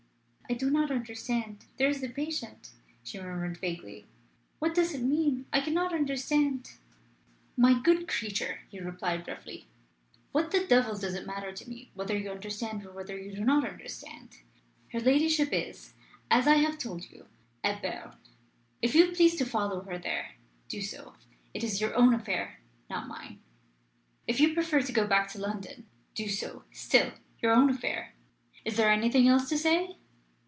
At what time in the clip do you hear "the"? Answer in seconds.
2.01-2.09, 10.51-10.67